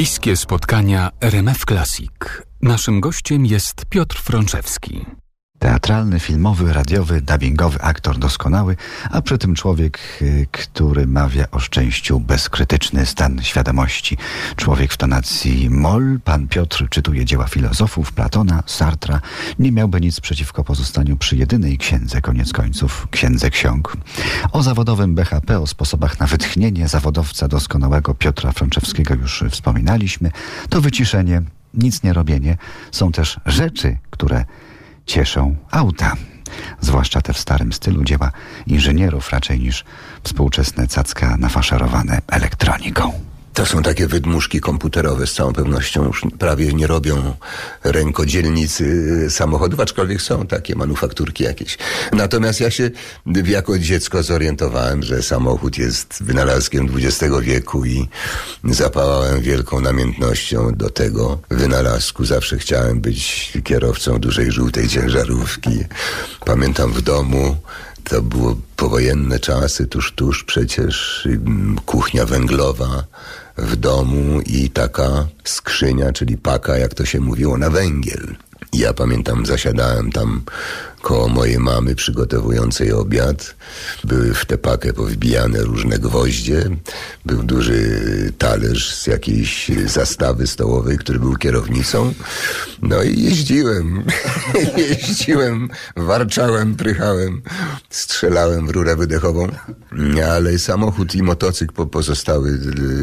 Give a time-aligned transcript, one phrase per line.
[0.00, 2.10] Bliskie spotkania RMF Classic.
[2.62, 5.19] Naszym gościem jest Piotr Frączewski.
[5.60, 8.76] Teatralny, filmowy, radiowy, dubbingowy aktor doskonały,
[9.10, 14.16] a przy tym człowiek, y, który mawia o szczęściu bezkrytyczny stan świadomości.
[14.56, 19.20] Człowiek w tonacji mol, pan Piotr czytuje dzieła filozofów, Platona, Sartra.
[19.58, 23.96] Nie miałby nic przeciwko pozostaniu przy jedynej księdze, koniec końców, księdze ksiąg.
[24.52, 30.30] O zawodowym BHP, o sposobach na wytchnienie zawodowca doskonałego Piotra Frączewskiego już wspominaliśmy.
[30.68, 31.42] To wyciszenie,
[31.74, 32.56] nic nie robienie
[32.92, 34.44] są też rzeczy, które
[35.10, 36.16] cieszą auta.
[36.80, 38.32] Zwłaszcza te w starym stylu dzieła
[38.66, 39.84] inżynierów raczej niż
[40.22, 43.29] współczesne cacka nafaszerowane elektroniką.
[43.54, 47.34] To są takie wydmuszki komputerowe, z całą pewnością już prawie nie robią
[47.84, 51.78] rękodzielnicy samochodów, aczkolwiek są takie manufakturki jakieś.
[52.12, 52.90] Natomiast ja się
[53.46, 58.08] jako dziecko zorientowałem, że samochód jest wynalazkiem XX wieku i
[58.64, 62.24] zapałałem wielką namiętnością do tego wynalazku.
[62.24, 65.84] Zawsze chciałem być kierowcą dużej żółtej ciężarówki.
[66.44, 67.56] Pamiętam w domu
[68.04, 73.04] to było powojenne czasy, tuż, tuż przecież mm, kuchnia węglowa
[73.56, 78.36] w domu i taka skrzynia, czyli paka, jak to się mówiło, na węgiel.
[78.72, 80.42] Ja pamiętam, zasiadałem tam
[81.02, 83.54] koło mojej mamy przygotowującej obiad.
[84.04, 86.70] Były w tę pakę powbijane różne gwoździe.
[87.24, 88.00] Był duży
[88.38, 92.14] talerz z jakiejś zastawy stołowej, który był kierownicą.
[92.82, 94.04] No i jeździłem.
[94.76, 97.42] jeździłem, warczałem, prychałem,
[97.90, 99.48] strzelałem w rurę wydechową.
[100.32, 102.58] Ale samochód i motocykl pozostały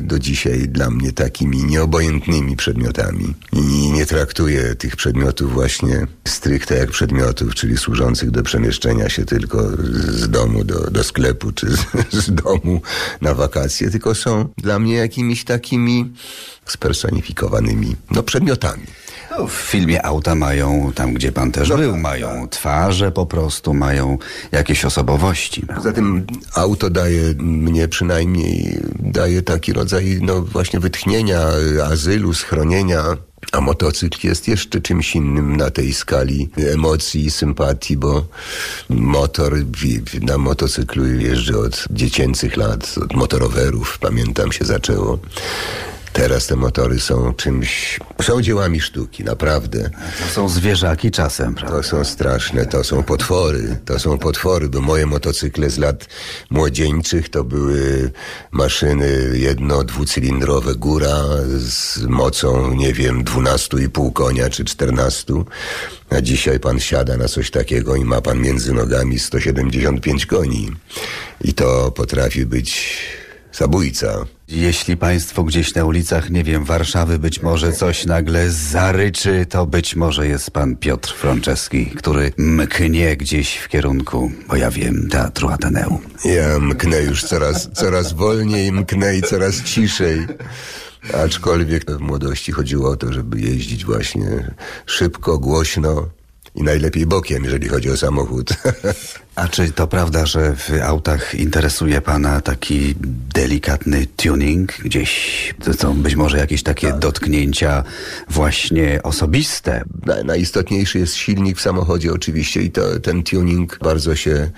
[0.00, 3.34] do dzisiaj dla mnie takimi nieobojętnymi przedmiotami.
[3.52, 9.68] I nie traktuję tych przedmiotów właśnie stricte jak przedmiotów, czyli służących do przemieszczenia się tylko
[10.08, 11.80] z domu do, do sklepu, czy z,
[12.24, 12.82] z domu
[13.20, 16.12] na wakacje, tylko są dla mnie jakimiś takimi
[16.66, 18.86] spersonifikowanymi no, przedmiotami.
[19.38, 22.50] No, w filmie auta mają, tam gdzie pan też no, był, tak, mają tak.
[22.50, 24.18] twarze po prostu, mają
[24.52, 25.66] jakieś osobowości.
[25.74, 31.40] Poza tym auto daje mnie przynajmniej, daje taki rodzaj no właśnie wytchnienia,
[31.90, 33.02] azylu, schronienia
[33.52, 38.26] a motocykl jest jeszcze czymś innym na tej skali emocji i sympatii, bo
[38.88, 39.54] motor,
[40.22, 45.18] na motocyklu jeżdżę od dziecięcych lat, od motorowerów, pamiętam się zaczęło.
[46.18, 49.90] Teraz te motory są czymś, są dziełami sztuki, naprawdę.
[50.20, 51.76] To są zwierzaki czasem, prawda?
[51.76, 56.06] To są straszne, to są potwory, to są potwory, bo moje motocykle z lat
[56.50, 58.10] młodzieńczych to były
[58.50, 61.24] maszyny jedno, dwucylindrowe góra
[61.58, 65.34] z mocą, nie wiem, 12,5 konia czy 14.
[66.10, 70.70] A dzisiaj pan siada na coś takiego i ma pan między nogami 175 koni.
[71.40, 72.98] I to potrafi być
[73.52, 74.37] zabójca.
[74.50, 79.96] Jeśli państwo gdzieś na ulicach, nie wiem, Warszawy być może coś nagle zaryczy, to być
[79.96, 85.98] może jest pan Piotr Franceski, który mknie gdzieś w kierunku, bo ja wiem, Teatru Ateneum.
[86.24, 90.26] Ja mknę już coraz, coraz wolniej, mknę i coraz ciszej.
[91.24, 94.54] Aczkolwiek w młodości chodziło o to, żeby jeździć właśnie
[94.86, 96.08] szybko, głośno,
[96.54, 98.50] i najlepiej bokiem, jeżeli chodzi o samochód.
[99.38, 102.94] A czy to prawda, że w autach interesuje pana taki
[103.34, 104.72] delikatny tuning?
[104.84, 106.98] Gdzieś to są być może jakieś takie tak.
[106.98, 107.84] dotknięcia
[108.28, 109.84] właśnie osobiste?
[110.24, 114.50] najistotniejszy jest silnik w samochodzie oczywiście i to, ten tuning bardzo się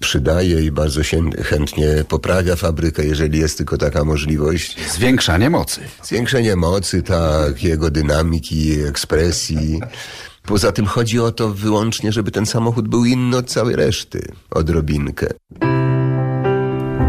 [0.00, 4.76] przydaje i bardzo się chętnie poprawia fabrykę, jeżeli jest tylko taka możliwość.
[4.92, 5.80] Zwiększanie mocy.
[6.02, 9.80] Zwiększenie mocy, tak, jego dynamiki, ekspresji.
[10.48, 14.32] Poza tym chodzi o to wyłącznie, żeby ten samochód był inny od całej reszty.
[14.50, 15.26] Odrobinkę.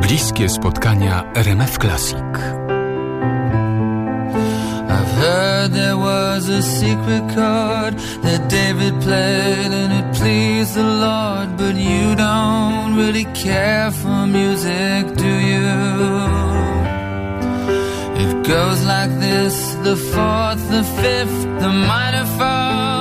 [0.02, 2.16] Bliskie spotkania RMF Classic.
[4.90, 11.50] I've heard there was a secret chord that David played and it pleased the Lord,
[11.58, 15.70] but you don't really care for music, do you?
[18.24, 22.99] It goes like this, the fourth, the fifth, the minor fall.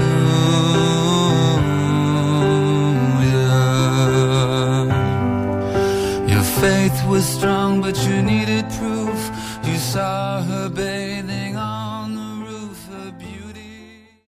[6.32, 9.20] Your faith was strong, but you needed proof.
[9.64, 11.13] You saw her on